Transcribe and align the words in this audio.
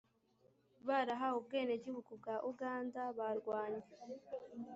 barahawe 0.87 1.35
ubwenegihugu 1.41 2.11
bwa 2.21 2.35
uganda 2.51 3.01
barwanye 3.17 3.83